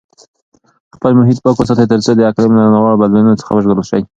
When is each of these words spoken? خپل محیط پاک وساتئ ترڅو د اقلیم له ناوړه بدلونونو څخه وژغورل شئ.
خپل 0.95 1.11
محیط 1.19 1.37
پاک 1.43 1.55
وساتئ 1.59 1.85
ترڅو 1.91 2.11
د 2.15 2.21
اقلیم 2.31 2.53
له 2.59 2.63
ناوړه 2.73 2.99
بدلونونو 3.01 3.39
څخه 3.41 3.51
وژغورل 3.53 3.85
شئ. 3.91 4.01